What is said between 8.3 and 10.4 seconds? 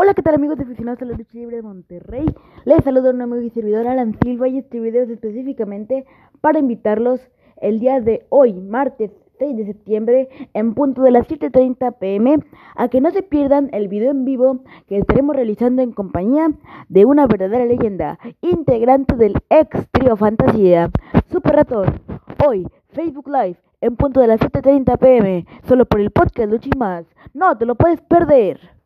martes 6 de septiembre,